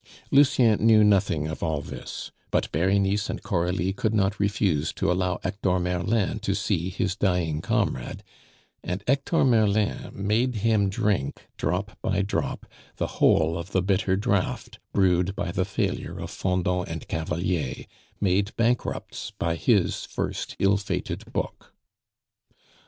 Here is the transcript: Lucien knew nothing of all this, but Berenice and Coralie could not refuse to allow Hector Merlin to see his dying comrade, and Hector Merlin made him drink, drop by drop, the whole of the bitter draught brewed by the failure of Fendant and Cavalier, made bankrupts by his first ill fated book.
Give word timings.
Lucien 0.31 0.83
knew 0.83 1.03
nothing 1.03 1.47
of 1.47 1.61
all 1.61 1.79
this, 1.79 2.31
but 2.49 2.71
Berenice 2.71 3.29
and 3.29 3.43
Coralie 3.43 3.93
could 3.93 4.15
not 4.15 4.39
refuse 4.39 4.91
to 4.93 5.11
allow 5.11 5.39
Hector 5.43 5.77
Merlin 5.77 6.39
to 6.39 6.55
see 6.55 6.89
his 6.89 7.15
dying 7.15 7.61
comrade, 7.61 8.23
and 8.83 9.03
Hector 9.05 9.45
Merlin 9.45 10.09
made 10.15 10.55
him 10.55 10.89
drink, 10.89 11.45
drop 11.55 11.99
by 12.01 12.23
drop, 12.23 12.65
the 12.95 13.21
whole 13.21 13.55
of 13.55 13.73
the 13.73 13.83
bitter 13.83 14.15
draught 14.15 14.79
brewed 14.91 15.35
by 15.35 15.51
the 15.51 15.65
failure 15.65 16.17
of 16.19 16.31
Fendant 16.31 16.87
and 16.87 17.07
Cavalier, 17.07 17.85
made 18.19 18.55
bankrupts 18.57 19.29
by 19.37 19.55
his 19.55 20.05
first 20.05 20.55
ill 20.57 20.77
fated 20.77 21.31
book. 21.31 21.75